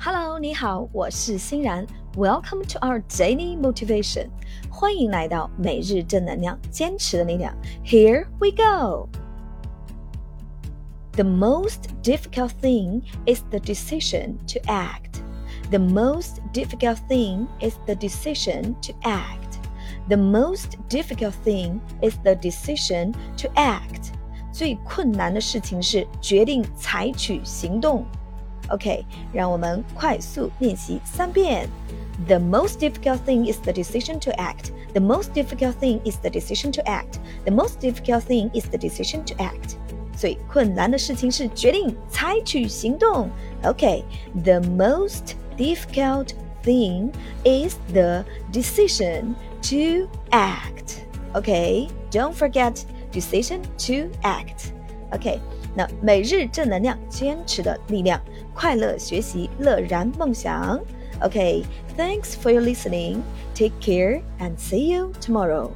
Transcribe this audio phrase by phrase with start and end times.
[0.00, 1.86] Hello，你好，我是欣然。
[2.14, 4.28] Welcome to our daily motivation。
[4.70, 7.54] 欢迎来到每日正能量，坚持的力量。
[7.84, 15.20] Here we go。The most difficult thing is the decision to act.
[15.70, 19.58] The most difficult thing is the decision to act.
[20.08, 24.12] The most difficult thing is the decision to act.
[24.52, 28.04] 最困难的事情是决定采取行动。
[28.70, 31.68] OK，让我们快速练习三遍。
[32.26, 34.70] The most difficult thing is the decision to act.
[34.94, 37.18] The most difficult thing is the decision to act.
[37.44, 39.76] The most difficult thing is the decision to act.
[40.16, 43.28] 最困难的事情是决定采取行动。
[43.62, 46.30] OK，the most difficult
[46.64, 47.12] thing
[47.44, 51.02] is the decision to act.
[51.34, 54.72] OK，don't forget decision to act.
[55.12, 55.38] OK，
[55.74, 58.20] 那每日正能量，坚持的力量。
[58.54, 60.80] 快乐学习，乐然梦想。
[61.20, 61.64] Okay,
[61.96, 63.20] thanks for your listening.
[63.54, 65.70] Take care and see you tomorrow.